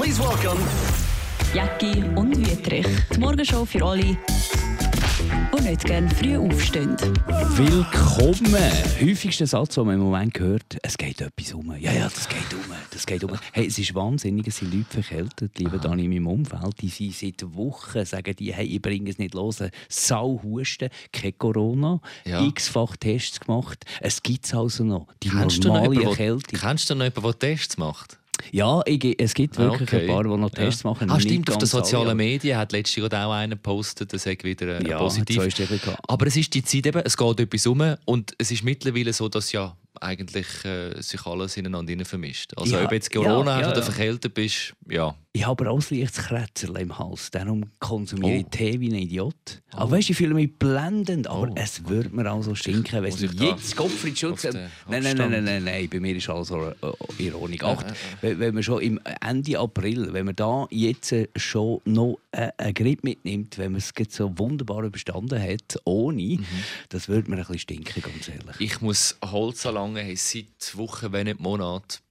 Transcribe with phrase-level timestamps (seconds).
[0.00, 0.58] Please welcome
[1.52, 2.86] Jacki und Wüttrich.
[3.14, 6.96] Die Morgenshow für alle, die nicht gerne früh aufstehen.
[7.50, 8.72] Willkommen!
[8.98, 11.74] Häufigster Satz, den man im Moment hört, es geht etwas um.
[11.76, 12.60] Ja, ja, das geht um.
[12.90, 13.32] Das geht um.
[13.52, 16.80] Hey, es ist wahnsinnig, es sind Leute verkältet, liebe Dani, in meinem Umfeld.
[16.80, 19.58] Die sind seit Wochen, sagen die, hey, ich bringe es nicht los.
[19.90, 22.42] Sau husten, kein Corona, Ja.
[22.46, 23.84] x-fach Tests gemacht.
[24.00, 25.08] Es gibt es also noch.
[25.22, 26.58] Die Kennst du, noch normale jemanden, wo, Erkältung.
[26.58, 28.19] kennst du noch jemanden, der Tests macht?
[28.52, 30.00] Ja, ich, es gibt wirklich Ah, okay.
[30.02, 30.90] ein paar, die noch Tests ja.
[30.90, 31.10] machen.
[31.10, 34.22] Ah, stimmt, auf den alle, sozialen aber- Medien hat letztes Jahr auch einer gepostet, das
[34.24, 35.42] sagt wieder äh, Ja, positiv.
[36.08, 39.28] Aber es ist die Zeit eben, es geht etwas um und es ist mittlerweile so,
[39.28, 42.52] dass ja eigentlich äh, sich alles ineinander vermischt.
[42.56, 45.14] Also Ja, ob jetzt Corona ja, hast ja, oder verkältet bist, ja.
[45.32, 47.30] Ich habe aber auch ein leichtes Krätzerl im Hals.
[47.30, 48.48] Darum konsumiere ich Oh.
[48.50, 49.62] Tee wie ein Idiot.
[49.72, 51.28] Aber weißt du, ich fühle mich blendend.
[51.28, 51.54] Aber Oh.
[51.54, 54.42] es würde mir auch so stinken, wenn ich jetzt Gottfried Schutz...
[54.44, 56.74] Nein, nein, nein, nein, nein, nein, bei mir ist alles so äh,
[57.22, 57.62] ironisch.
[57.62, 57.86] Acht,
[58.22, 62.50] wenn, wenn man schon im Ende April, wenn man da jetzt äh, schon noch äh,
[62.56, 66.38] eine Grippe mitnimmt, wenn man es so wunderbar überstanden hat, ohne,
[66.88, 68.56] das würde mir ein bisschen stinken, ganz ehrlich.
[68.60, 72.02] Ich muss Holz anlangen, seit Wochen, wenn nicht Monat,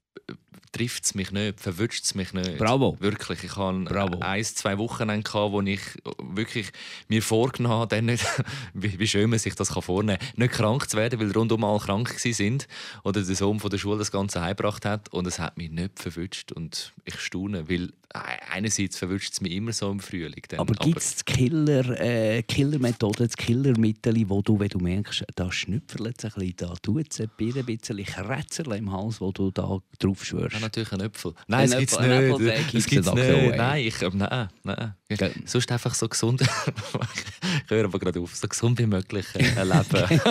[0.72, 2.58] trifft es mich nicht, verwünscht es mich nicht.
[2.58, 2.98] Bravo.
[3.00, 3.44] Wirklich.
[3.44, 4.20] Ich hatte Bravo.
[4.20, 5.82] ein, zwei Wochen, wo ich
[6.20, 6.72] wirklich
[7.08, 8.26] mir vorgenommen habe, nicht,
[8.74, 11.80] wie, wie schön man sich das vornehmen kann, nicht krank zu werden, weil rundum alle
[11.80, 12.68] krank sind
[13.04, 15.10] oder der Sohn von der Schule das Ganze heimgebracht hat.
[15.10, 16.52] Und es hat mich nicht verwünscht.
[16.52, 20.42] Und ich staune, weil einerseits verwünscht es mich immer so im Frühling.
[20.50, 25.52] Dann, Aber gibt es Killer, äh, Killermethoden, das Killermittel, wo du, wenn du merkst, da
[25.52, 29.80] schnüpfert es ein bisschen, da tut es ein bisschen Krätzerl im Hals, wo du da
[30.00, 30.59] drauf schwörst?
[30.60, 31.34] Ja, natürlich ein Äpfel.
[31.48, 32.74] Nein, es gibt es nicht.
[32.74, 33.56] Es gibt es nicht.
[33.58, 34.94] Nein, ich, nein, nein.
[35.08, 35.32] Gell.
[35.46, 36.42] Sonst einfach so gesund.
[37.66, 38.36] ich höre aber gerade auf.
[38.36, 40.22] So gesund wie möglich äh, leben.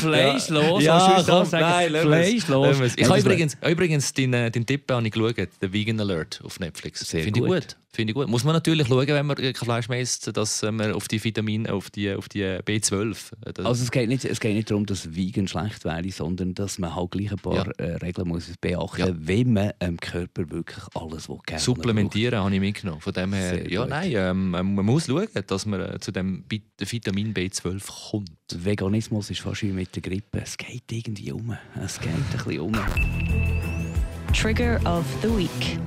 [0.00, 1.92] Fleischlos, ja, da komm, sagen?
[1.92, 2.02] nein.
[2.02, 2.80] Fleischlos.
[2.96, 6.60] Ich Ja, habe übrigens, übrigens deinen, deinen Tipp habe ich geschaut, den Vegan Alert auf
[6.60, 7.00] Netflix.
[7.00, 7.76] Sehr Finde ich gut.
[7.94, 8.26] Finde ich gut.
[8.28, 11.22] Muss man natürlich schauen, wenn man kein Fleisch mehr isst, dass äh, man auf die
[11.22, 13.32] Vitamine, auf die, auf die B12.
[13.44, 16.78] äh, Also es geht, nicht, es geht nicht darum, dass Vegan schlecht wäre, sondern dass
[16.78, 17.72] man halt gleich ein paar Ja.
[17.76, 19.06] äh, Regeln muss beachten Ja.
[19.08, 23.02] muss, wenn man dem Körper wirklich alles will geben Supplementieren habe ich mitgenommen.
[23.02, 23.90] Von dem her, Sehr ja, gut.
[23.90, 26.44] nein, ähm, man muss schauen, dass man äh, zu dem
[26.78, 28.30] Vitamin B12 kommt.
[28.54, 30.40] Veganismus ist fast wie mit der Grippe.
[30.42, 31.54] Es geht irgendwie um.
[31.84, 32.72] Es geht ein bisschen um.
[34.32, 35.78] Trigger of the Week.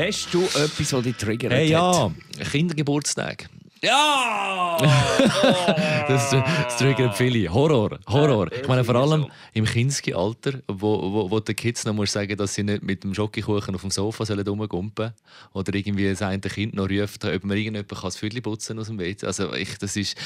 [0.00, 2.12] Hast du etwas, das dich triggert Hey, hat?
[2.38, 3.50] ja, Kindergeburtstag.
[3.82, 4.78] Ja!
[6.08, 7.52] Das, das triggert viele.
[7.52, 8.50] Horror, Horror.
[8.52, 12.54] Ich meine, vor allem im Kinski-Alter, wo, wo, wo den Kids noch muss sagen dass
[12.54, 15.12] sie nicht mit dem Schokokuchen auf dem Sofa sollen rumgumpen
[15.52, 18.98] Oder irgendwie das eine Kind noch ruft, ob man irgendjemand das Viertel putzen aus dem
[18.98, 19.24] WC.
[19.26, 20.16] Also ich, das ist...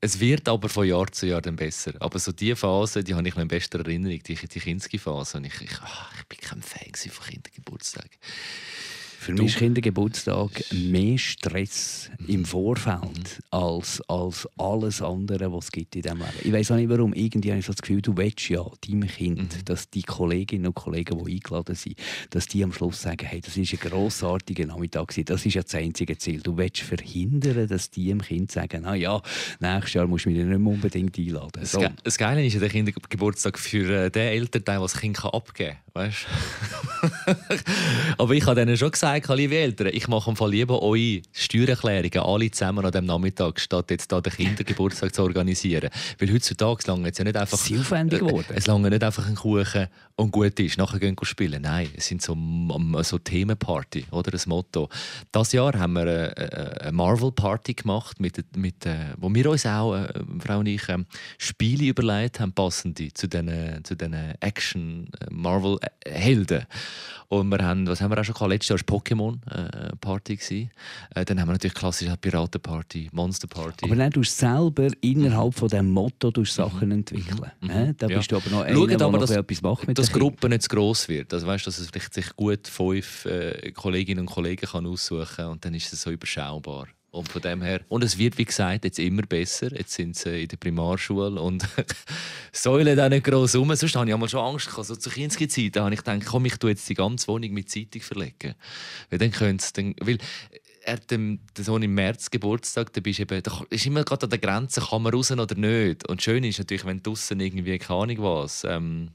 [0.00, 1.92] Es wird aber von Jahr zu Jahr dann besser.
[2.00, 5.38] Aber so diese Phase, die habe ich noch in bester Erinnerung, die, die Kinski-Phase.
[5.38, 8.10] Und ich, ich, ah, ich bin kein Fan von Kindergeburtstag.
[9.26, 15.96] Für mich ist Kindergeburtstag mehr Stress im Vorfeld als, als alles andere, was es gibt
[15.96, 16.30] in diesem Leben.
[16.44, 17.12] Ich weiß auch nicht warum.
[17.12, 20.76] Irgendwie habe ich so das Gefühl, du willst ja deinem Kind, dass die Kolleginnen und
[20.76, 21.96] Kollegen, die eingeladen sind,
[22.30, 25.12] dass die am Schluss sagen, hey, das ist ein grossartiger Nachmittag.
[25.24, 26.40] Das ist ja das einzige Ziel.
[26.40, 29.20] Du willst verhindern, dass die dem Kind sagen, na ja,
[29.58, 31.50] nächstes Jahr musst du mich nicht mehr unbedingt einladen.
[31.54, 31.80] Das, So.
[31.80, 35.70] Ge das Geile ist ja der Kindergeburtstag für äh, den Elternteil, der das Kind abgeben
[35.70, 35.78] kann.
[35.94, 36.26] Weißt?
[38.18, 42.20] Aber ich habe denen schon gesagt, liebe Eltern, ich mache im Fall lieber eure Steuererklärungen
[42.20, 45.90] alle zusammen an diesem Nachmittag, statt jetzt da den Kindergeburtstag zu organisieren.
[46.18, 47.58] Weil heutzutage lange es ja nicht einfach.
[47.58, 48.46] Es ist aufwendig geworden.
[48.50, 49.88] Äh, Es lange nicht einfach ein Kuchen
[50.18, 51.60] und gut ist, nachher gehen wir spielen.
[51.62, 52.34] Nein, es sind so,
[53.02, 54.30] so Themenparty, oder?
[54.30, 54.88] Das Motto.
[55.30, 59.94] Das Jahr haben wir eine, eine Marvel-Party gemacht, mit, mit, äh, wo wir uns auch,
[59.94, 60.08] äh,
[60.40, 61.04] Frau und ich, ähm,
[61.36, 66.64] Spiele überlegt haben, passende zu diesen zu den Action-Marvel-Helden.
[67.28, 68.50] Und wir haben, was haben wir auch schon gehabt?
[68.52, 70.36] Letztes Jahr war Pokémon-Party.
[70.36, 70.70] gewesen.
[71.14, 73.86] äh, dann haben wir natürlich klassisch eine Piraten-Party, Monster-Party.
[73.86, 77.40] Aber dann tust du selber innerhalb von diesem Motto Sachen entwickeln.
[77.40, 77.96] Da Mhm.
[78.10, 78.16] Ja.
[78.18, 80.48] bist du aber noch einer, Schauen der aber, noch dass, etwas macht mit die Gruppe
[80.48, 81.32] nicht zu gross wird.
[81.32, 85.50] Also, weißt, dass es vielleicht sich gut fünf äh, Kolleginnen und Kollegen kann aussuchen kann
[85.50, 86.86] und dann ist es so überschaubar.
[87.10, 87.80] Und von dem her.
[87.88, 89.74] Und es wird, wie gesagt, jetzt immer besser.
[89.74, 91.66] Jetzt sind sie in der Primarschule und
[92.52, 93.74] säulen auch nicht gross rum.
[93.74, 95.76] Sonst hatte ich einmal schon Angst gehabt, so zur Kinski-Zeit.
[95.76, 98.54] Da habe ich gedacht, komm, ich tue jetzt die ganze Wohnung mit Zeitung verlegen.
[99.08, 100.18] Weil dann könnte es dann, weil
[100.86, 104.24] er hat dem, der Sohn im März Geburtstag, da bist eben, da ist immer gerade
[104.24, 106.06] an der Grenze, kann man raus oder nicht.
[106.08, 109.10] Und schön ist natürlich, wenn draußen irgendwie, keine Ahnung was, ähm,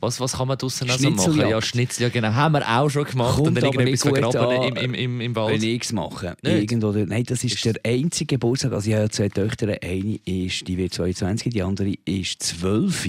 [0.00, 1.38] was, was kann man draußen also machen?
[1.38, 2.32] Ja, Schnitzel, ja genau.
[2.32, 3.36] Haben wir auch schon gemacht.
[3.36, 5.62] Kommt und dann irgendetwas gut vergraben im, im, im, im Wenn Wald.
[5.62, 6.36] ich es mache.
[6.42, 8.72] Irgendwo, nein, das ist, Ist- der einzige Geburtstag.
[8.72, 9.68] Also ich habe zwei Töchter.
[9.82, 13.08] Eine ist, die wird 22, die andere ist 12.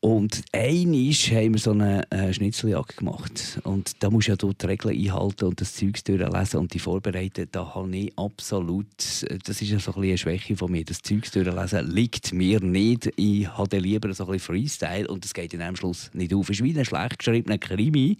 [0.00, 3.60] Und einmal haben wir so eine äh, Schnitzeljagd gemacht.
[3.64, 6.78] Und da musst du ja dort die Regeln einhalten und das Zeug durchlesen und die
[6.78, 7.48] vorbereiten.
[7.50, 11.30] Da habe ich absolut, das ist ja so ein eine Schwäche von mir, das Zeug
[11.30, 13.12] durchlesen liegt mir nicht.
[13.16, 16.48] Ich habe lieber so ein bisschen Freestyle und das geht dann am Schluss nicht auf.
[16.50, 18.16] Es ist wie ein schlecht geschriebener Krimi,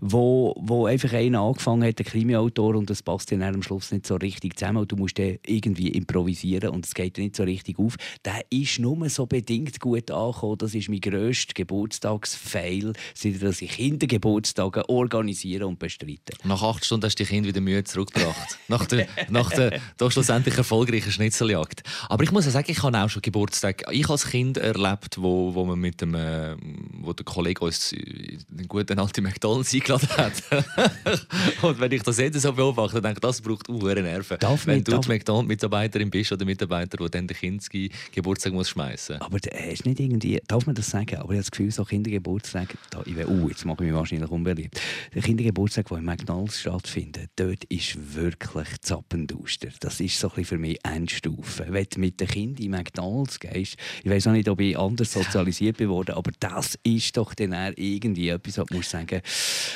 [0.00, 4.06] wo, wo einfach einer angefangen hat, der Krimi-Autor, und das passt dann am Schluss nicht
[4.06, 7.44] so richtig zusammen und du musst dann irgendwie improvisieren und es geht dann nicht so
[7.44, 7.96] richtig auf.
[8.24, 10.58] Der ist nur so bedingt gut angekommen.
[10.66, 16.32] Das ist mein grösster Geburtstagsfail, seit ich Kindergeburtstage organisiere und bestreite.
[16.42, 18.58] Nach acht Stunden hast du die Kinder wieder Mühe zurückgebracht.
[18.68, 21.84] nach der, nach der doch schlussendlich erfolgreichen Schnitzeljagd.
[22.08, 23.84] Aber ich muss ja sagen, ich habe auch schon Geburtstag.
[23.92, 26.56] Ich als Kind erlebt, wo, wo man mit dem, äh,
[27.00, 30.32] wo der Kollege uns in einen guten alten McDonalds eingeladen hat.
[31.62, 34.36] und wenn ich das jetzt so beobachte, denke ich, das braucht auch Nerven.
[34.40, 39.20] Darf wenn du McDonalds-Mitarbeiterin bist oder Mitarbeiter, der dann den Kindsgeburtstag muss schmeißen.
[39.20, 39.38] Aber
[39.70, 41.16] ist nicht irgendwie, darf man das sagen?
[41.16, 43.94] Aber ich habe das Gefühl, so Kindergeburtstag, da, ich will, uh, jetzt mache ich mich
[43.94, 44.80] wahrscheinlich unbeliebt.
[45.14, 49.68] Der Kindergeburtstag, der in McDonalds stattfindet, dort ist wirklich zappenduster.
[49.80, 51.66] Das ist so ein für mich Endstufe.
[51.68, 55.12] Wenn du mit den Kindern in McDonalds gehst, ich weiß auch nicht, ob ich anders
[55.12, 59.20] sozialisiert bin worden, aber das ist doch dann irgendwie etwas, was du sagen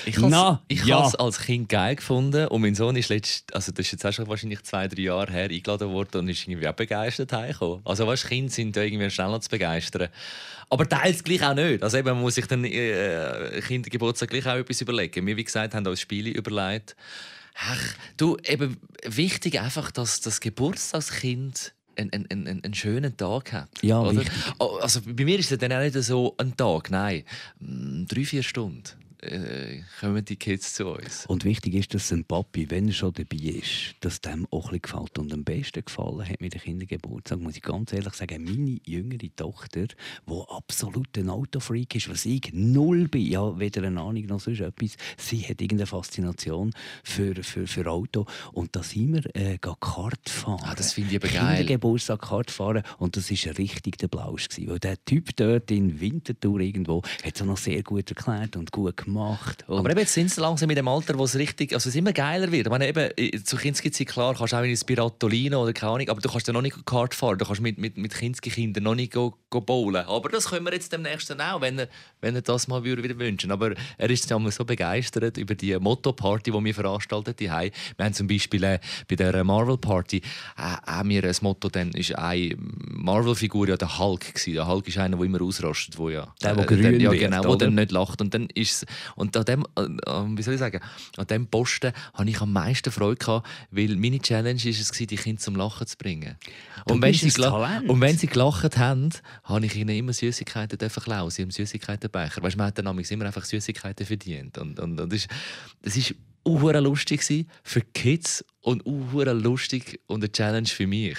[0.06, 1.10] Ich habe es ja.
[1.18, 4.28] als Kind geil gefunden und mein Sohn ist letzt, also das ist jetzt auch schon
[4.28, 7.80] wahrscheinlich zwei, drei Jahre her eingeladen worden und ist irgendwie auch begeistert heimgekommen.
[7.84, 10.08] Also weißt, Kinder sind irgendwie schneller zu begeistern.
[10.70, 11.82] Aber teils gleich auch nicht.
[11.82, 15.26] Also eben, man muss sich dann äh, Kindergeburtstag gleich auch etwas überlegen.
[15.26, 16.96] Wir, wie gesagt, haben uns Spiele überlegt.
[17.56, 23.68] Ach, du, eben wichtig einfach, dass das Geburtstagskind einen, einen, einen, einen schönen Tag hat.
[23.82, 24.22] Ja, oder?
[24.80, 27.24] Also bei mir ist es dann auch nicht so ein Tag, nein,
[27.58, 28.84] mm, drei, vier Stunden
[29.22, 31.26] äh, kommen die Kids zu uns.
[31.26, 34.80] Und wichtig ist, dass ein Papi, wenn er schon dabei ist, dass dem auch ein
[34.80, 35.18] gefällt.
[35.18, 39.28] Und am besten gefallen hat mit der Kindergeburtstag, muss ich ganz ehrlich sagen, meine jüngere
[39.36, 44.40] Tochter, die absolut ein Autofreak ist, was ich null bin, ja, weder eine Ahnung noch
[44.40, 46.72] sonst etwas, sie hat irgendeine Faszination
[47.04, 48.26] für, für, für Auto.
[48.52, 50.60] Und da sind wir äh, Kart fahren.
[50.62, 51.58] Ah, das finde ich aber geil.
[51.58, 52.82] Kindergeburtstag Kart fahren.
[52.98, 54.48] Und das war richtig der Blausch.
[54.48, 58.72] Gewesen, weil der Typ dort in Winterthur irgendwo hat es noch sehr gut erklärt und
[58.72, 59.64] gut gemacht gemacht.
[59.66, 61.94] Und aber eben, jetzt sind sie langsam mit dem Alter, wo es richtig, also es
[61.94, 62.66] immer geiler wird.
[62.66, 66.08] Ich meine, eben, zu Kinski klar, kannst du auch in ein Spiratolino oder keine Ahnung,
[66.08, 68.94] aber du kannst ja noch nicht Kart fahren, du kannst mit, mit, mit Kinski-Kindern noch
[68.94, 70.06] nicht go, go bowlen.
[70.06, 71.88] Aber das können wir jetzt demnächst auch, wenn er,
[72.20, 76.50] wenn er das mal wieder wünschen Aber er ist ja so begeistert über die Motto-Party,
[76.50, 77.70] die wir veranstaltet haben.
[77.96, 78.78] Wir haben zum Beispiel äh,
[79.08, 80.22] bei der Marvel-Party äh,
[80.56, 82.56] haben wir ein Motto, dann ist eine
[83.00, 84.54] Marvel-Figur ja der Hulk gewesen.
[84.54, 86.32] Der Hulk ist einer, der immer ausrastet, wo ja...
[86.42, 88.20] Der, der äh, grün ja, genau, wird, der dann nicht lacht.
[88.20, 88.86] Und dann ist
[89.16, 89.82] und an dem, äh,
[90.36, 90.80] wie soll ich sagen,
[91.16, 95.06] an dem Posten hatte ich am meisten Freude gehabt, weil meine Challenge war es, die
[95.06, 96.36] Kinder zum Lachen zu bringen.
[96.84, 97.32] Und wenn, sie
[97.88, 99.10] und wenn sie gelacht haben,
[99.44, 102.42] habe ich ihnen immer Süßigkeiten klauen, sie haben Süßigkeitenbecher.
[102.42, 104.58] Weißt, man hat dann immer einfach Süßigkeiten verdient.
[104.58, 105.28] Und, und, und das ist,
[105.82, 106.14] das ist
[106.44, 107.22] lustig
[107.62, 111.18] für die Kids und lustig und eine Challenge für mich.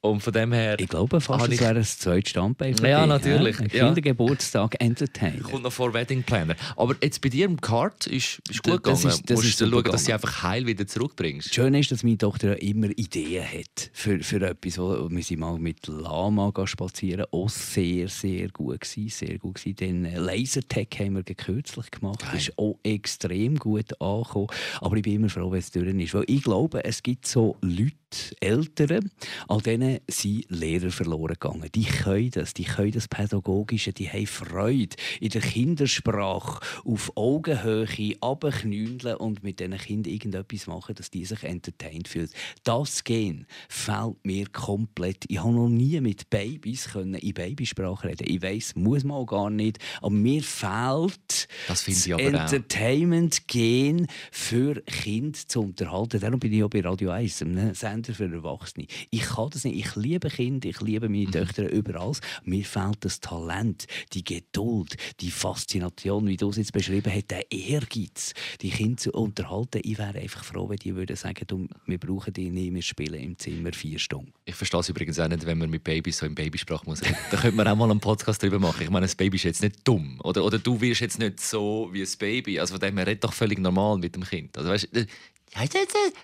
[0.00, 0.78] Und von dem her.
[0.78, 3.58] Ich glaube fast, es wäre ein zweites Standbein Ja, natürlich.
[3.72, 3.86] Ja?
[3.86, 5.42] Kindergeburtstag Entertainer.
[5.42, 6.54] Kommt noch vor Wedding Planner.
[6.76, 9.08] Aber jetzt bei dir im Kart ist, ist gut das gegangen.
[9.08, 11.52] Ist, das musst du schauen, dass sie einfach heil wieder zurückbringst.
[11.52, 14.78] Schön ist, dass meine Tochter immer Ideen hat für, für etwas.
[14.78, 17.26] Wir sind mal mit Lama spazieren.
[17.32, 19.08] Auch sehr, sehr gut gewesen.
[19.08, 19.74] Sehr gut gewesen.
[19.74, 22.20] Den äh, Lasertag haben wir kürzlich gemacht.
[22.20, 22.30] Geil.
[22.34, 24.46] Das ist auch extrem gut angekommen.
[24.80, 26.14] Aber ich bin immer froh, wenn es durch ist.
[26.14, 27.96] Weil ich glaube, es gibt so Leute,
[28.40, 29.10] Eltern,
[29.48, 31.68] an denen sind Lehrer verloren gegangen.
[31.74, 38.16] Die können das, die können das Pädagogische, die haben Freude in der Kindersprache auf Augenhöhe
[38.20, 42.28] abknündeln und mit diesen Kindern irgendetwas machen, dass die sich entertained fühlen.
[42.64, 45.24] Das Gehen fällt mir komplett.
[45.28, 48.26] Ich habe noch nie mit Babys können in Babysprache reden.
[48.28, 49.78] Ich weiß, muss man auch gar nicht.
[50.00, 56.20] Aber mir fehlt das, das Entertainment-Gen für Kinder zu unterhalten.
[56.20, 58.86] Darum bin ich auch bei Radio 1, einem Sender für Erwachsene.
[59.10, 59.78] Ich kann das nicht.
[59.78, 61.32] Ich liebe Kinder, ich liebe meine mhm.
[61.32, 62.12] Töchter überall.
[62.44, 67.50] Mir fehlt das Talent, die Geduld, die Faszination, wie du es jetzt beschrieben hast, der
[67.50, 69.80] Ehrgeiz, die Kinder zu unterhalten.
[69.82, 73.20] Ich wäre einfach froh, wenn die würden sagen, du, wir brauchen die nicht, wir spielen
[73.20, 74.32] im Zimmer vier Stunden.
[74.44, 77.36] Ich verstehe es übrigens auch nicht, wenn man mit Babys so in Babysprache muss da
[77.36, 78.82] könnte man auch mal einen Podcast darüber machen.
[78.82, 80.20] Ich meine, das Baby ist jetzt nicht dumm.
[80.22, 82.60] Oder, oder du wirst jetzt nicht so wie ein Baby.
[82.60, 84.56] Also von dem her redet doch völlig normal mit dem Kind.
[84.56, 84.88] Also weißt,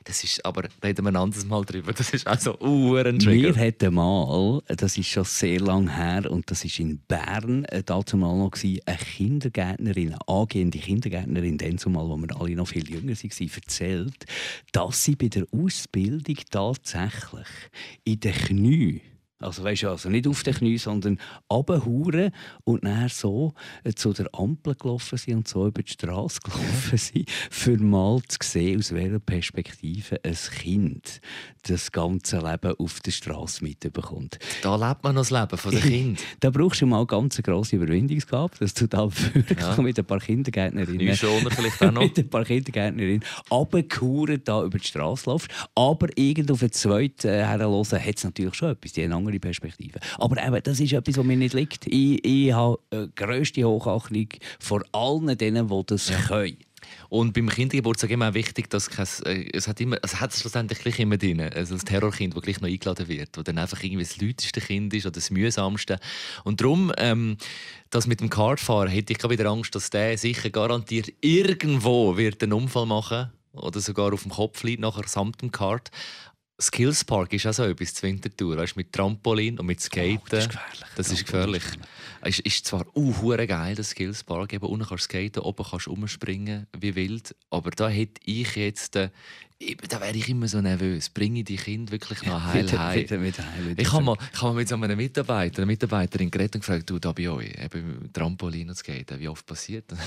[0.05, 1.93] das ist, aber reden wir ein anderes Mal drüber.
[1.93, 3.55] Das ist also ein Trigger.
[3.55, 7.83] Wir hatten mal, das ist schon sehr lange her, und das war in Bern äh,
[7.83, 12.89] dazu mal noch eine Kindergärtnerin, eine angehende Kindergärtnerin, dann zumal, wo wir alle noch viel
[12.89, 14.27] jünger waren, erzählt,
[14.73, 17.49] dass sie bei der Ausbildung tatsächlich
[18.05, 19.01] in den Knien
[19.41, 21.19] Also weißt du, also nicht auf den Knie, sondern
[21.53, 22.31] runterhuren
[22.65, 26.99] und dann so äh, zu der Ampel gelaufen sind und so über die Straße gelaufen
[26.99, 31.21] sind, für mal zu sehen, aus welcher Perspektive ein Kind
[31.63, 34.39] das ganze Leben auf der Straße mitbekommt.
[34.63, 36.25] Da lebt man noch das Leben von den Kindern.
[36.41, 39.83] da brauchst du mal ganz eine grosse Überwindungsgabe, dass du da wirklich ja.
[39.83, 41.43] mit ein paar Kindergärtnerinnen vielleicht auch
[41.93, 42.03] noch.
[42.03, 45.49] mit ein paar Kindergärtnerinnen runtergehuren da über die Straße läufst.
[45.75, 49.99] Aber irgend auf den zweiten äh, herhören hat es natürlich schon etwas, die andere Perspektive.
[50.19, 51.87] Aber eben, das ist etwas, was mir nicht liegt.
[51.87, 54.29] Ich, ich habe äh, grösste Hochachtung
[54.61, 56.19] vor allen denen, die das ja.
[56.19, 56.57] können.
[57.09, 60.41] Und beim Kindergeburtstag immer auch wichtig, dass es, äh, es hat immer, es hat es
[60.41, 61.41] schlussendlich gleich immer drin.
[61.41, 64.93] Also das Terrorkind, das gleich noch eingeladen wird, das dann einfach irgendwie das lauteste Kind
[64.95, 65.99] ist oder das mühsamste.
[66.45, 67.37] Und darum, ähm,
[67.91, 72.53] das mit dem Kartfahren, hätte ich wieder Angst, dass der sicher garantiert irgendwo wird einen
[72.53, 75.91] Unfall machen oder sogar auf dem Kopf liegt nachher samt dem Kart.
[76.61, 80.19] Skills Park ist auch so etwas zur Wintertour, weißt, mit Trampolin und mit Skaten.
[80.23, 80.85] Oh, das ist gefährlich.
[80.97, 81.63] Das ist gefährlich.
[82.21, 85.87] Es ist zwar uh, geil, das Skills Park, eben unten kannst du skaten, oben kannst
[85.87, 89.11] du umspringen, wie wild, aber da hätte ich jetzt, äh,
[89.89, 91.11] da wäre ich immer so nervös.
[91.11, 93.01] Bringe die Kinder wirklich noch heil heim?
[93.01, 96.31] Wieder, wieder heim ich habe mal, ich habe mal mit so einem Mitarbeiter, einer Mitarbeiterin
[96.31, 99.99] geredet und gefragt, du, da bei euch, eben Trampolin und Skaten, wie oft passiert das?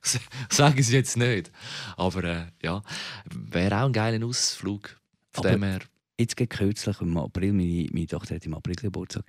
[0.50, 1.50] Sagen sie jetzt nicht.
[1.96, 2.82] Aber äh, ja,
[3.24, 5.01] wäre auch ein geiler Ausflug
[5.32, 5.80] von dem her.
[6.18, 9.24] Jetzt geht kürzlich im April, meine, meine Tochter hat im April Geburtstag,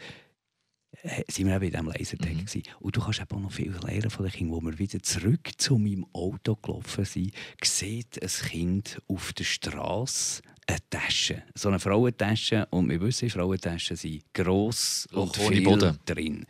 [1.01, 2.33] äh, sind wir auch bei diesem Lasertag.
[2.33, 2.61] Mhm.
[2.79, 4.55] Und du kannst auch noch viel lernen von den Kindern.
[4.55, 7.33] Wo wir wieder zurück zu meinem Auto gelaufen sind,
[7.63, 11.43] sieht ein Kind auf der Straße eine Tasche.
[11.55, 12.67] So eine Frauentasche.
[12.69, 15.97] Und wir wissen, Frauentaschen sind gross und, und viel Boden.
[16.05, 16.45] drin.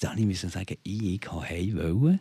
[0.00, 2.20] Da musste ich sagen, ich wollte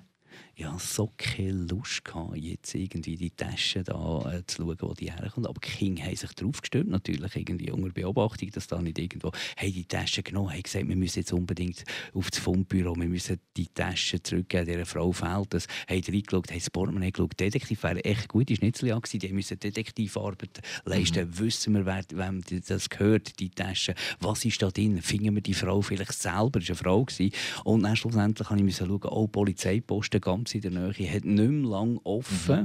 [0.58, 4.94] ich hatte so keine Lust, gehabt, jetzt irgendwie die Tasche da äh, zu schauen, wo
[4.94, 5.48] die herkommt.
[5.48, 9.32] Aber die Kinder haben sich darauf gestört, natürlich irgendwie unter Beobachtung, dass da nicht irgendwo
[9.58, 11.84] hey, die Tasche genommen haben gesagt, wir müssen jetzt unbedingt
[12.14, 15.68] auf das Fundbüro, wir müssen die Tasche zurückgeben, dieser Frau fehlt das.
[15.90, 17.40] Haben reingeschaut, haben das Portemonnaie geschaut.
[17.40, 21.28] Detektiv wäre echt gute Schnitzel gewesen, die müssen Detektivarbeit leisten.
[21.28, 21.40] Mhm.
[21.40, 25.02] Wissen wir, wer, wem das gehört, die Tasche, was ist da drin?
[25.02, 27.06] Finden wir die Frau vielleicht selber, das war eine Frau.
[27.06, 27.34] Gewesen.
[27.66, 31.50] Und dann schlussendlich musste ich schauen, oh, Polizeiposten, ganz ganz in der Nähe, hat nicht
[31.50, 32.62] mehr lange offen.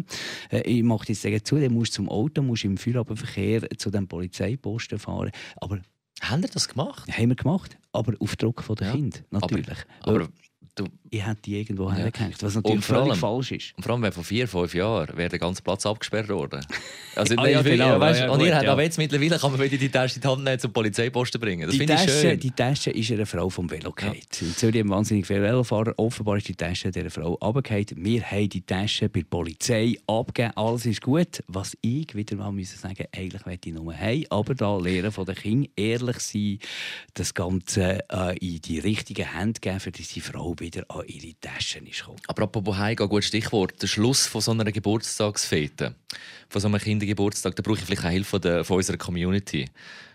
[0.50, 0.56] Mhm.
[0.56, 4.06] Äh, ich mache jetzt sagen zu, dann musst zum Auto, musst im Feierabendverkehr zu dem
[4.06, 5.30] Polizeiposten fahren.
[5.56, 5.80] Aber
[6.20, 7.10] haben Sie das gemacht?
[7.10, 8.92] Haben wir gemacht, aber auf Druck der ja.
[8.92, 9.78] Kinder, natürlich.
[10.02, 10.28] Aber, aber
[10.74, 11.96] du, ich hätte die irgendwo ja.
[11.96, 13.72] hergehängt, was natürlich völlig falsch ist.
[13.76, 16.64] Und vor allem, wenn vor vier, fünf Jahren wäre der ganze Platz abgesperrt worden.
[17.16, 19.76] Also, ah, ja, genau, weißt, ja, und ihr habt aber jetzt mittlerweile kann man wieder
[19.76, 21.66] die Tasche in die Hand nehmen zum Polizeiposten bringen.
[21.68, 24.12] Das die, Tasche, die Tasche ist eine Frau vom Velo ja.
[24.12, 25.92] In Zürich haben wahnsinnig viele Velofahrer.
[25.96, 27.86] Offenbar ist die Tasche dieser Frau runtergefallen.
[27.96, 30.56] Wir haben die Tasche bei der Polizei abgegeben.
[30.56, 31.42] Alles ist gut.
[31.48, 35.26] Was ich wieder mal müssen sagen eigentlich möchte ich nur hey, aber da lernen von
[35.26, 36.58] den Kindern ehrlich sein,
[37.14, 41.86] das Ganze äh, in die richtigen Hände geben, für diese Frau wieder an ihre Taschen
[41.86, 42.20] ist gekommen.
[42.28, 43.80] Aber apropos Heim, ein gutes Stichwort.
[43.82, 45.94] Der Schluss von so einer Geburtstagsfete,
[46.48, 49.66] von so einem Kindergeburtstag, da brauche ich vielleicht auch Hilfe von, von unserer Community.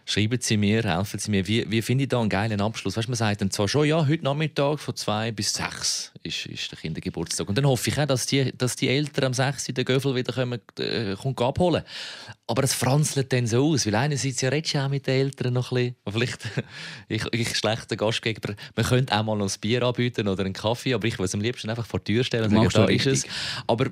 [0.08, 1.48] Schreiben Sie mir, helfen Sie mir.
[1.48, 2.96] Wie, wie finde ich da einen geilen Abschluss?
[2.96, 6.72] Weißt, man sagt dann zwar schon, ja, heute Nachmittag von zwei bis sechs ist, ist
[6.72, 7.50] der Kindergeburtstag.
[7.50, 10.32] Und dann hoffe ich auch, dass die, dass die Eltern am sechs den Göffel wieder
[10.32, 11.84] kommen, äh, kommen abholen
[12.46, 15.54] Aber es franzelt dann so aus, weil einerseits ja redest du auch mit den Eltern
[15.54, 15.96] noch ein bisschen.
[16.08, 16.40] Vielleicht,
[17.08, 20.94] ich, ich schlechter Gastgeber, man könnte auch mal noch ein Bier anbieten oder einen Kaffee,
[20.94, 23.08] aber ich würde es am liebsten einfach vor die Tür stellen und sagen, da ist
[23.08, 23.26] es.
[23.66, 23.88] Aber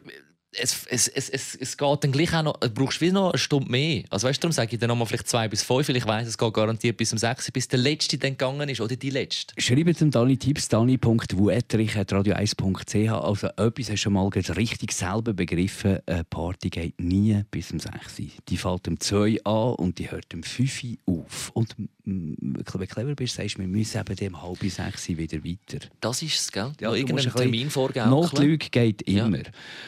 [0.60, 3.38] es, es, es, es, es geht dann gleich auch noch, du brauchst wie noch eine
[3.38, 4.04] Stunde mehr.
[4.10, 6.28] Also weißt du, darum sage ich dann nochmal vielleicht zwei bis fünf, weil ich weiss,
[6.28, 9.54] es geht garantiert bis um sechs, bis der Letzte dann gegangen ist oder die Letzte.
[9.58, 16.24] Schreibt dem Dani Tipps, dani.wuetrich.radio1.ch Also etwas hast du schon mal richtig selber begriffen, eine
[16.24, 18.22] Party geht nie bis um sechs.
[18.48, 21.52] Die fällt um zwei an und die hört um fünf auf.
[21.54, 25.88] Und wenn du clever bist, sagst du, wir müssen eben um halb sechs wieder weiter.
[26.02, 26.72] Das ist es, gell?
[26.80, 28.10] Ja, irgendeinen Termin vorgeben.
[28.10, 29.38] Notlüge geht immer.
[29.38, 29.44] Ja.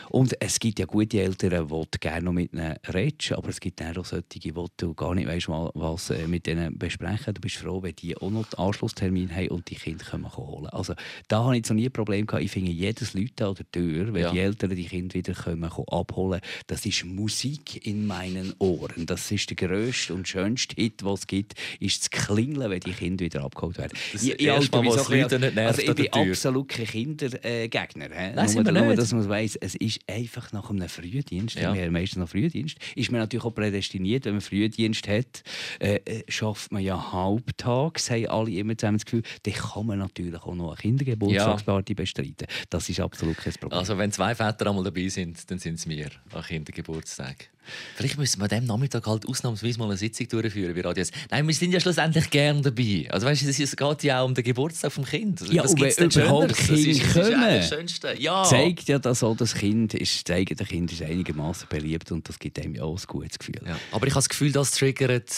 [0.10, 3.60] Und es gibt ja gute Eltern, die du gerne noch mit ihnen redest, aber es
[3.60, 7.34] gibt auch solche, wo du gar nicht weißt, was äh, mit ihnen besprechen.
[7.34, 10.68] Du bist froh, wenn die auch noch den Anschlusstermin haben und die Kinder können holen
[10.68, 10.94] Also
[11.28, 12.44] da habe ich so nie ein Problem gehabt.
[12.44, 14.32] Ich finde, jedes Leute an der Tür, wenn ja.
[14.32, 19.06] die Eltern die Kinder wieder können, abholen das ist Musik in meinen Ohren.
[19.06, 22.94] Das ist der grösste und schönste Hit, was es gibt, ist das Klingeln, wenn die
[22.94, 23.98] Kinder wieder abgeholt werden.
[24.14, 28.12] Das ich, ich, Mal, was Leute nicht nervt also ich bin absolut kein Kindergegner.
[28.12, 31.74] Äh, nur, nur, dass man weiss, es ist einfach einfach nach einem Frühdienst, Ja.
[31.74, 35.44] wir haben meistens noch Frühdienst, ist man natürlich auch prädestiniert, wenn man Frühdienst hat,
[35.80, 40.00] äh, äh, schafft man ja halbtags, haben alle immer zusammen das Gefühl, dann kann man
[40.00, 42.48] natürlich auch noch eine Kindergeburtstagsparty bestreiten.
[42.70, 43.80] Das ist absolut kein Problem.
[43.80, 47.50] Also wenn zwei Väter einmal dabei sind, dann sind es wir an Kindergeburtstag.
[47.96, 50.76] Vielleicht müssen wir diesem Nachmittag halt ausnahmsweise mal eine Sitzung durchführen.
[50.76, 51.10] Wie Radios.
[51.32, 53.08] Nein, wir sind ja schlussendlich gern dabei.
[53.10, 55.42] Also weißt du, es es geht ja auch um den Geburtstag vom Kind.
[55.42, 56.68] Also, Ja, was und gibt's wenn überhaupt Schöneres?
[56.68, 58.16] Das ist- Kinder das ist das Schönste.
[58.20, 58.44] Ja.
[58.44, 62.40] zeigt ja, dass auch das Kind ist, das eigene Kind ist einigermaßen beliebt und das
[62.40, 63.62] gibt einem ja auch ein gutes Gefühl.
[63.66, 63.78] Ja.
[63.92, 65.30] Aber ich habe das Gefühl, das triggert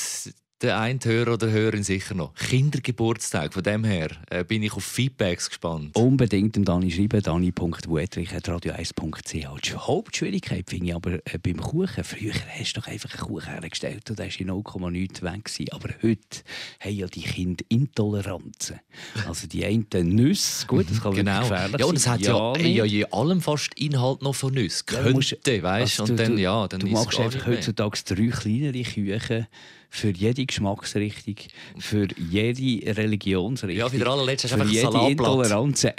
[0.61, 2.33] den einen Hörer oder Hörerin sicher noch.
[2.33, 5.95] Kindergeburtstag, von dem her äh, bin ich auf Feedbacks gespannt.
[5.95, 9.61] Unbedingt dem Dani schreiben, dani.wuetrich.radio1.ch.
[9.61, 12.03] Die Hauptschwierigkeit finde ich aber äh, beim Kuchen.
[12.03, 15.43] Früher hast du doch einfach einen Kuchen hergestellt und der war in 0,9 weg.
[15.45, 15.65] Gewesen.
[15.71, 16.39] Aber heute
[16.79, 18.79] haben ja die Kinder Intoleranzen.
[19.27, 19.85] Also die einen
[20.15, 21.41] Nüsse, gut, das kann Genau.
[21.41, 22.13] gefährlich Ja, und es sein.
[22.13, 22.75] hat ja, nicht.
[22.75, 24.83] ja je allem fast Inhalt noch von Nüsse.
[24.89, 27.99] Ja, du Könnte, musst- weißt also und du- dann, ja, dann Du machst einfach heutzutage
[28.05, 29.47] drei kleinere Küchen
[29.89, 31.35] für jede Geschmacksrichtung,
[31.79, 33.77] für jede Religionsrichtung.
[33.77, 35.11] Ja, wieder allerletzt hast du für einfach jede Salatblatt.
[35.11, 35.87] Intoleranz.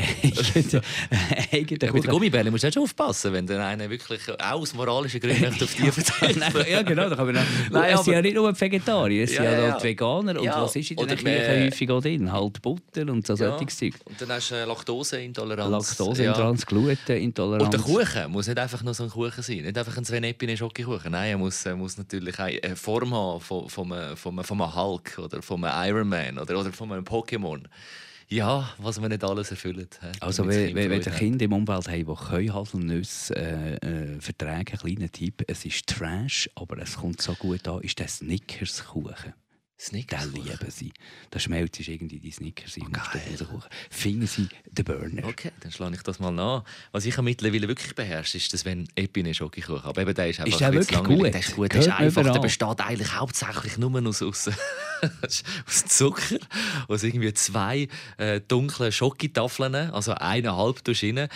[1.51, 5.21] Ja, mit den Gummibällen musst du schon aufpassen, wenn dann einer wirklich auch aus moralischen
[5.21, 7.09] Gründen auf die verzichten Nein, ja, genau.
[7.09, 9.53] Da kann man dann, Nein, es sind ja nicht nur die Vegetarier, es sind Ja,
[9.53, 10.39] ja, ja, auch die Veganer.
[10.39, 12.31] Und Ja, was ist in den mehr- häufig auch drin?
[12.33, 13.57] Halt Butter und so Ja.
[13.59, 13.95] solches Zeug.
[14.05, 15.99] Und dann hast du äh, Laktoseintoleranz.
[15.99, 17.65] Laktoseintoleranz, Glutenintoleranz.
[17.65, 19.57] Und der Kuchen muss nicht einfach nur so ein Kuchen sein.
[19.63, 21.13] Nicht einfach ein Sven Epine Schokokuchen.
[21.13, 24.75] Nein, er muss, muss natürlich eine Form haben von, von, einem, von, einem, von einem
[24.75, 27.63] Hulk oder von einem Iron Man oder, oder von einem Pokémon.
[28.31, 29.99] Ja, was man nicht alles erfüllt.
[30.03, 31.19] hä, Also, wenn, wenn, wenn Freude ihr hat.
[31.19, 35.87] Kinder im Umfeld haben, die können Haselnüsse äh, äh, vertragen, ein kleiner Tipp, es ist
[35.87, 39.33] Trash, aber es kommt so gut an, ist der Snickers-Kuchen.
[39.81, 40.33] Snickers.
[40.33, 40.93] Den lieben sie.
[41.33, 42.91] Der Schmelz ist irgendwie die Snickers in.
[42.91, 43.63] Kuchen.
[43.91, 45.25] Finden sie den Burner.
[45.25, 46.65] Okay, dann schlage ich das mal nach.
[46.91, 49.85] Was ich mittlerweile wirklich beherrsche, ist das wenn Epine Schokokuchen.
[49.85, 51.33] Aber eben, der ist einfach Ist der ein wirklich gut?
[51.33, 52.33] Der ist gut, der ist einfach.
[52.33, 54.51] Der besteht eigentlich hauptsächlich nur aus, aus,
[55.23, 56.39] aus Zucker,
[56.89, 61.29] aus irgendwie zwei äh, dunklen Schokotafeln, also eineinhalb tust du rein.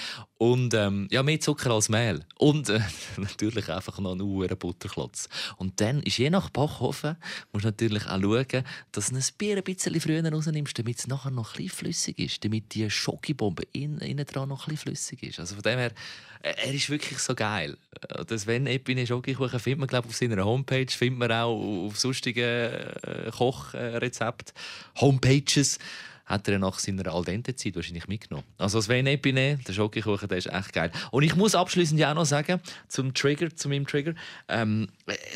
[0.42, 2.24] Und ähm, ja, mehr Zucker als Mehl.
[2.36, 2.80] Und äh,
[3.16, 5.28] natürlich einfach noch einen hohen Butterklotz.
[5.56, 7.16] Und dann ist je nach Backofen,
[7.52, 11.06] musst du natürlich auch schauen, dass du ein Bier ein bisschen früher rausnimmst, damit es
[11.06, 12.44] nachher noch ein flüssig ist.
[12.44, 15.38] Damit die Schokibombe in, innen dran noch ein flüssig ist.
[15.38, 15.92] Also von dem her,
[16.42, 17.76] äh, er ist wirklich so geil.
[18.08, 21.96] Äh, Das wenn Epine Schokokuchen findet man glaube auf seiner Homepage, findet man auch auf
[22.00, 24.52] sonstigen äh, Kochrezepten,
[25.00, 25.78] Homepages
[26.32, 28.46] hat er nach seiner Al dente Zeit wahrscheinlich mitgenommen.
[28.56, 30.90] Also das Sven Epine, der Schokokuchen, der ist echt geil.
[31.10, 34.14] Und ich muss abschließend ja auch noch sagen, zum Trigger, zu meinem Trigger,
[34.48, 34.88] ähm,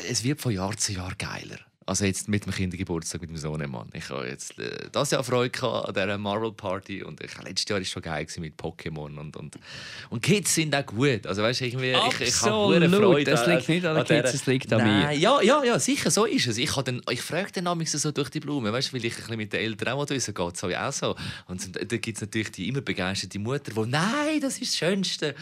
[0.09, 1.59] es wird von Jahr zu Jahr geiler.
[1.87, 3.87] Also jetzt mit dem Kindergeburtstag mit dem Sohnemann.
[3.93, 7.79] Ich habe jetzt äh, das Jahr Freude an dieser Marvel Party und ich, letztes Jahr
[7.79, 9.55] war schon geil mit Pokémon und, und
[10.09, 11.25] und Kids sind auch gut.
[11.25, 11.95] Also weißt du, irgendwie, ich,
[12.27, 12.93] ich habe Absolut.
[12.93, 13.31] Freude.
[13.31, 15.17] Es liegt nicht an den Kids, es liegt an Nein, mir.
[15.17, 16.57] Ja, ja, ja, sicher, so ist es.
[16.57, 19.17] Ich, dann- ich frage dann manchmal so durch die Blumen, weißt du, weil ich ein
[19.21, 21.15] bisschen mit den Eltern auch wissen geht es auch so.
[21.47, 25.35] Und da gibt es natürlich die immer begeisterte Mutter, die «Nein, das ist das Schönste!»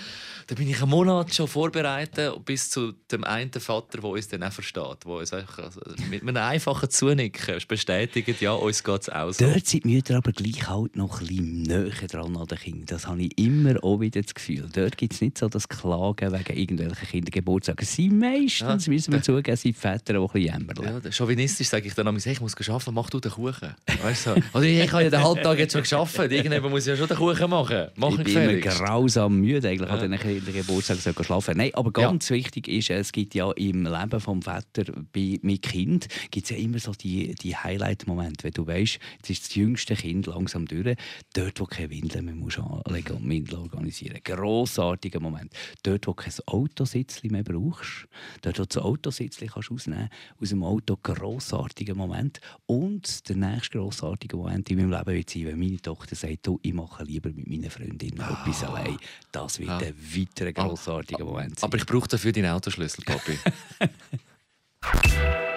[0.48, 4.44] Da bin ich einen Monat schon vorbereitet, bis zu dem einen Vater, der uns dann
[4.44, 9.10] auch versteht, der uns einfach, also, mit einem einfachen Zunicken bestätigt, «Ja, uns geht es
[9.10, 12.48] auch so.» Dort sind die Mütter aber gleich halt noch ein bisschen näher dran an
[12.48, 12.86] den Kindern.
[12.88, 14.68] Das habe ich immer auch wieder das Gefühl.
[14.74, 17.86] Dort gibt es nicht so das Klagen wegen irgendwelchen Kindergeburtstagen.
[17.86, 18.92] Sie meistens, Ja.
[18.94, 21.04] müssen wir zugeben, sind die Väter auch ein bisschen jämmerlich.
[21.06, 23.76] Ja, chauvinistisch sage ich dann manchmal, hey, ich muss arbeiten, mach du den Kuchen.
[24.04, 24.32] Weißt du?
[24.54, 26.18] Oder ich habe ja den halben Tag jetzt schon geschafft.
[26.18, 27.88] Irgendjemand muss ja schon den Kuchen machen.
[27.96, 28.80] Mach ich bin immer gefälligst.
[28.80, 31.58] grausam müde eigentlich an diesen Kindergeburtstagen schlafen.
[31.58, 36.08] Nein, aber ganz wichtig ist, es gibt ja im Leben vom Vater bei, mit Kind
[36.32, 40.28] gibt ja immer so die, die Highlight-Momente, wenn du weißt, jetzt ist das jüngste Kind
[40.28, 40.96] langsam durch,
[41.34, 44.20] dort wo keine Windeln mehr musst anlegen und Windeln organisieren.
[44.24, 45.54] Grossartiger Moment.
[45.84, 48.08] Dort wo kein Autositzli mehr brauchst,
[48.42, 50.10] dort wo du das Autositzli kannst ausnehmen,
[50.42, 52.40] aus dem Auto grossartiger Moment.
[52.66, 56.60] Und der nächste grossartige Moment in meinem Leben wird sein, wenn meine Tochter sagt, du,
[56.62, 58.98] ich mache lieber mit meinen Freundinnen etwas allein.
[59.32, 59.78] Das wird Ah.
[59.80, 61.68] ein weiterer grossartiger Moment sein.
[61.68, 63.38] Aber ich brauche dafür deinen Autoschlüssel, Papi.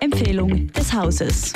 [0.00, 1.52] Empfehlung des Hauses.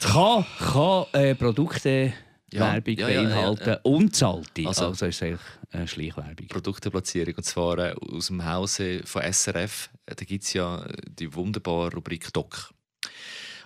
[0.00, 2.12] kann, kann äh, Produkte
[2.52, 3.80] Ja, Werbung ja, ja, ja, beinhalten ja.
[3.84, 4.66] und zahlte.
[4.66, 5.40] Also- Also, ist eigentlich
[5.70, 6.48] äh, Schleichwerbung.
[6.48, 7.34] Produkteplatzierung.
[7.36, 9.90] Und zwar äh, aus dem Hause von SRF.
[10.06, 12.72] Da gibt es ja die wunderbare Rubrik Doc.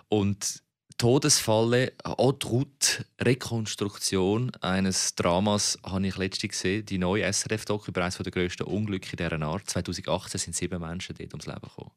[0.09, 0.63] Und
[0.99, 6.87] Todesfalle, Route, Rekonstruktion eines Dramas habe ich letztens gesehen.
[6.87, 9.69] Die neue SRF-Doc über eines der grössten Unglücke dieser Art.
[9.69, 11.91] 2018 sind sieben Menschen dort ums Leben gekommen.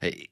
[0.00, 0.26] Äh,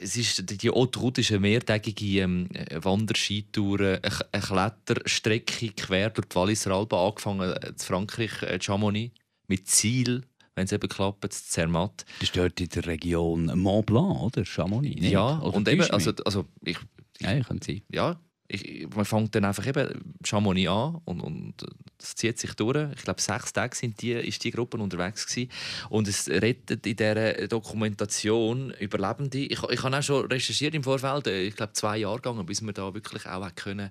[0.00, 6.72] Es ist, die Route ist eine mehrtägige ähm, Wanderskitour, eine Kletterstrecke quer durch die Walliser
[6.72, 9.14] Alpen, angefangen äh, in Frankreich, äh, Chamonix,
[9.46, 10.24] mit Ziel,
[10.54, 12.04] wenn es eben klappt, Zermatt.
[12.20, 14.44] Das ist dort in der Region Mont Blanc, oder?
[14.44, 15.12] Chamonix, nicht?
[15.12, 16.78] Ja, oder und eben, also, also ich,
[17.20, 17.82] ja, ich kann sein.
[17.90, 18.20] Ja,
[18.52, 21.54] ich, man fängt dann einfach eben Chamonix an und, und
[21.98, 22.90] das zieht sich durch.
[22.94, 25.50] Ich glaube, sechs Tage sind die, ist die Gruppe unterwegs gewesen.
[25.88, 29.38] und es rettet in dieser Dokumentation Überlebende.
[29.38, 32.72] Ich, ich habe auch schon recherchiert im Vorfeld, ich glaube zwei Jahre gegangen, bis wir
[32.72, 33.90] da wirklich auch können,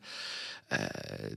[0.69, 1.36] äh,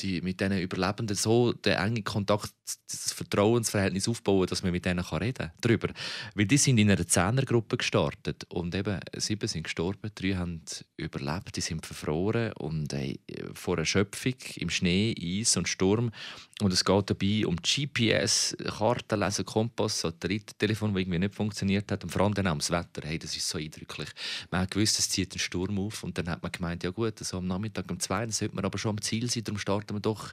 [0.00, 2.52] die, mit diesen Überlebenden so den engen Kontakt,
[2.90, 5.52] das Vertrauensverhältnis aufbauen, dass man mit denen reden kann.
[5.60, 5.88] Darüber.
[6.34, 10.62] Weil die sind in einer Zehnergruppe gestartet und eben sieben sind gestorben, drei haben
[10.96, 13.18] überlebt, die sind verfroren und ey,
[13.54, 16.10] vor Erschöpfung im Schnee, Eis und Sturm.
[16.60, 22.10] Und es geht dabei um GPS, Kartenlesen, Kompass, Satellitentelefon, das irgendwie nicht funktioniert hat und
[22.10, 23.02] vor allem dann auch ums Wetter.
[23.02, 24.08] Hey, das ist so eindrücklich.
[24.50, 27.18] Man hat gewusst, es zieht einen Sturm auf und dann hat man gemeint, ja gut,
[27.18, 29.94] so am Nachmittag um zwei, dann sollte man aber schon am Ziel sein, darum starten
[29.94, 30.32] wir doch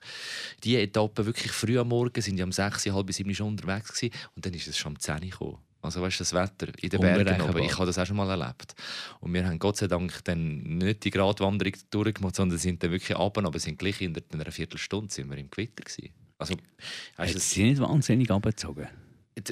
[0.63, 4.13] die Etappe wirklich früh am Morgen, sind ja um sechs, halb sieben schon unterwegs gewesen
[4.36, 5.68] und dann ist es schon um 10 Uhr gekommen.
[5.82, 8.30] Also weißt du, das Wetter in den Bergen oben, ich habe das auch schon mal
[8.30, 8.76] erlebt.
[9.22, 13.18] Und wir haben Gott sei Dank dann nicht die Gratwanderung durchgemacht, sondern sind dann wirklich
[13.18, 16.10] runter, aber sind gleich in einer Viertelstunde sind wir im Gewitter gewesen.
[16.38, 16.56] Also,
[17.18, 18.88] weißt, das sind nicht wahnsinnig abgezogen.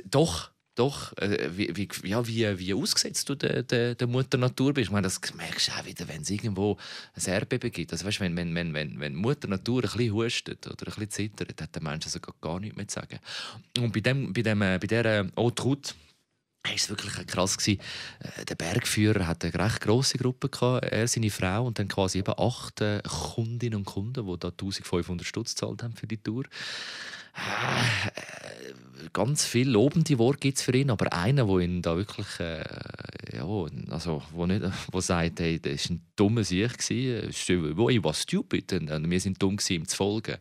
[0.09, 4.73] Doch, doch, äh, wie, wie, ja, wie, wie ausgesetzt du der, der, der Mutter Natur
[4.73, 4.87] bist.
[4.87, 6.77] Ich meine, das merkst du auch wieder, wenn es irgendwo
[7.15, 7.91] ein Erdbeben gibt.
[7.91, 11.09] Also, weißt, wenn, wenn, wenn, wenn, wenn Mutter Natur ein bisschen hustet oder ein bisschen
[11.09, 13.19] zittert, hat der Mensch also gar nichts mehr zu sagen.
[13.79, 15.63] Und bei, dem, bei, dem, äh, bei dieser Haute
[16.67, 17.57] Route war es wirklich krass.
[17.57, 17.79] Gewesen.
[18.19, 20.49] Äh, der Bergführer hatte eine recht grosse Gruppe.
[20.81, 22.83] Er, seine Frau und dann quasi eben acht
[23.33, 26.43] Kundinnen und Kunden, die da 1500 Stutz gezahlt haben für die Tour.
[27.37, 32.39] Äh, ganz viel lobende Worte gibt es für ihn, aber einer, der ihn da wirklich,
[32.39, 32.63] äh,
[33.33, 33.45] ja,
[33.89, 37.49] also, wo nicht, wo sagt, hey, das war ein dummer Sieg, ich
[38.03, 40.37] war stupid und wir sind dumm ihm zu folgen.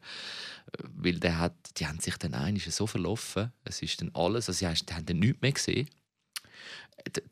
[0.94, 4.58] Weil der hat, die haben sich dann eigentlich so verlaufen, es ist dann alles, also
[4.58, 5.88] sie haben dann nichts mehr gesehen.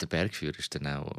[0.01, 1.11] Der Bergführer ist dann auch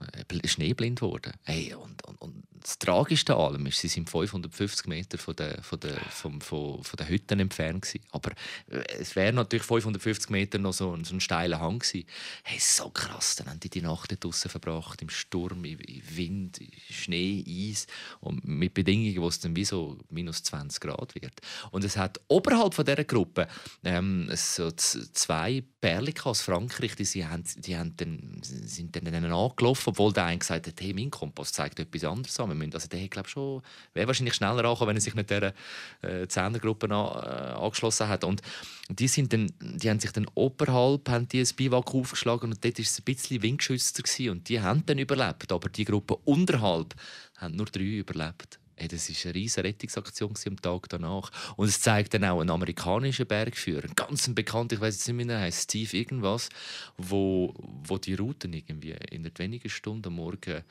[0.00, 1.32] äh, schneeblind geworden.
[1.44, 5.62] Hey, und, und, und das Tragischste an allem ist, sie sind 550 Meter von der,
[5.62, 8.04] von der, von, von, von der Hütten entfernt gewesen.
[8.10, 8.32] Aber
[8.70, 12.06] äh, es wäre natürlich 550 Meter noch so, so ein steiler Hang gewesen.
[12.42, 15.78] Hey, so krass, dann haben die die Nacht draußen verbracht, im Sturm, im
[16.14, 17.86] Wind, Schnee, Eis
[18.20, 21.40] und mit Bedingungen, wo es dann wie so minus 20 Grad wird.
[21.70, 23.48] Und es hat oberhalb von dieser Gruppe
[23.84, 29.90] ähm, so zwei Perlen aus Frankreich, die, sie haben, die haben dann, sind dann angelaufen,
[29.90, 32.74] obwohl der eine gesagt hat, hey, mein Kompass zeigt etwas anderes an wir müssen.
[32.74, 33.62] Also der glaube schon,
[33.94, 35.54] wäre wahrscheinlich schneller angekommen, wenn er sich nicht dieser
[36.02, 38.24] äh, Zehnergruppe an, äh, angeschlossen hat.
[38.24, 38.42] Und
[38.88, 42.78] die, sind dann, die haben sich dann oberhalb haben die ein Biwak aufgeschlagen und dort
[42.78, 45.52] war es ein bisschen windgeschützter gewesen, und die haben dann überlebt.
[45.52, 46.94] Aber die Gruppe unterhalb
[47.36, 48.60] haben nur drei überlebt.
[48.80, 51.30] Hey, das war eine riesige Rettungsaktion am Tag danach.
[51.56, 55.38] Und es zeigt dann auch einen amerikanischen Bergführer, ein ganz bekannt, ich weiß nicht mehr,
[55.38, 56.48] heißt Steve irgendwas,
[56.96, 57.52] wo,
[57.84, 60.64] wo die Routen irgendwie in wenigen Stunden am Morgen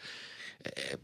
[0.63, 0.97] äh,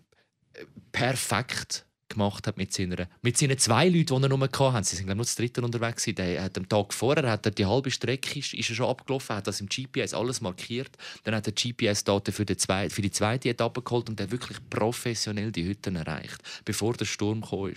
[0.92, 4.88] perfekt gemacht hat mit, seiner, mit seinen zwei Leuten, die er nur hatte.
[4.88, 6.06] Sie sind nur zu dritten unterwegs.
[6.06, 9.36] Der hat am Tag vorher hat er die halbe Strecke ist, ist er schon abgelaufen,
[9.36, 10.92] hat das im GPS alles markiert.
[11.24, 15.66] Dann hat er GPS-Daten für, für die zweite Etappe geholt und hat wirklich professionell die
[15.66, 17.74] Hütten erreicht, bevor der Sturm kam.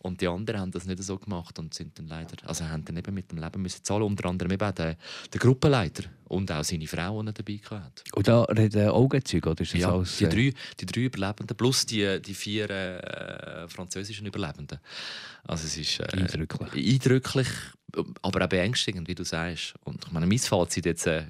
[0.00, 2.96] Und die anderen haben das nicht so gemacht und sind dann leider, also haben dann
[2.96, 4.02] eben mit dem Leben müssen zahlen.
[4.02, 4.96] Unter anderem eben der,
[5.32, 8.04] der Gruppenleiter und auch seine Frau, die er dabei hatte.
[8.14, 11.86] Und da reden Augenzeuge, oder ist das ja, alles, die, drei, die drei Überlebenden plus
[11.86, 14.78] die, die vier äh, französischen Überlebenden.
[15.44, 16.94] Also es ist äh, eindrücklich.
[16.94, 17.48] eindrücklich,
[18.22, 19.74] aber auch beängstigend, wie du sagst.
[19.84, 21.26] Und ich meine, mein Fazit jetzt äh,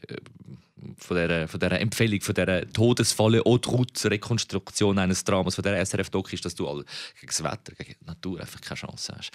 [0.99, 6.33] von dieser, von dieser Empfehlung, von dieser Todesfalle Route Rekonstruktion eines Dramas, von der SRF-Doc
[6.33, 9.31] ist, dass du all, gegen das Wetter, gegen die Natur einfach keine Chance hast.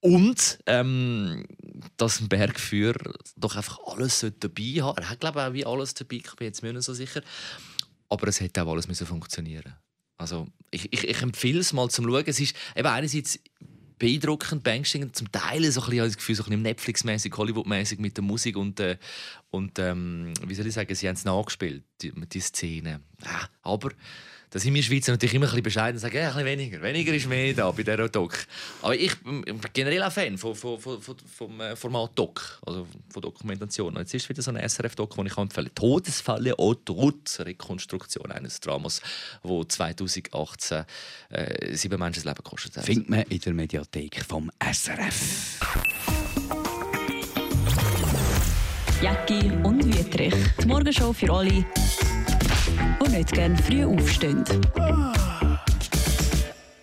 [0.00, 1.44] Und ähm,
[1.96, 4.98] dass ein Bergführer doch einfach alles dabei hat.
[4.98, 7.22] Er hat, glaube ich, auch wie alles dabei, ich bin jetzt mir nicht so sicher.
[8.08, 9.74] Aber es hätte auch alles müssen funktionieren
[10.16, 12.24] Also ich, ich, ich empfehle es mal zum Schauen.
[12.26, 13.38] Es ist eben einerseits
[13.98, 18.56] beeindruckend, beängstigend, zum Teil so ein bisschen, das Gefühl, so Netflix-mäßig, Hollywood-mäßig mit der Musik
[18.56, 18.98] und, äh,
[19.50, 23.00] und ähm, wie soll ich sagen, sie haben es nachgespielt, die, die Szene.
[23.24, 23.92] Ja, aber
[24.56, 26.80] da sind wir Schweizer natürlich immer ein bisschen bescheiden und sagen, ja, ein bisschen weniger.
[26.80, 28.46] Weniger ist mehr da bei dieser Doc.
[28.80, 33.20] Aber ich bin generell auch Fan von, von, von, vom äh, Format Doc, also von
[33.20, 33.88] Dokumentation.
[33.94, 35.74] Und jetzt ist wieder so eine SRF-Doc, die ich empfehle.
[35.74, 36.54] Todesfalle
[36.86, 39.02] Trutz, Rekonstruktion eines Dramas,
[39.42, 40.84] wo 2018
[41.28, 42.86] äh, sieben Menschen das Leben gekostet hat.
[42.86, 45.60] Findet man in der Mediathek vom SRF.
[49.02, 50.34] Jacki und Wüterich.
[50.62, 51.66] Die Morgenshow für alle,
[52.46, 54.44] die nicht gerne früh aufstehen.